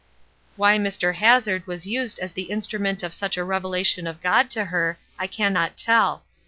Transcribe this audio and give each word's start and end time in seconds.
Why 0.55 0.79
Mr. 0.79 1.13
Hazard 1.13 1.67
was 1.67 1.85
used 1.85 2.17
as 2.17 2.33
the 2.33 2.49
instrument 2.49 3.03
of 3.03 3.13
such 3.13 3.37
a 3.37 3.43
revelation 3.43 4.07
of 4.07 4.19
God 4.19 4.49
to 4.49 4.65
her 4.65 4.97
I 5.19 5.27
can 5.27 5.53
not 5.53 5.77
tell. 5.77 6.23